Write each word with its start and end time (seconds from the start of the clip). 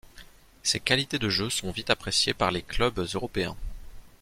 Ses 0.63 0.79
qualités 0.79 1.19
de 1.19 1.29
jeu 1.29 1.51
sont 1.51 1.69
vite 1.69 1.91
appréciées 1.91 2.33
par 2.33 2.49
les 2.49 2.63
clubs 2.63 3.05
européens. 3.13 3.55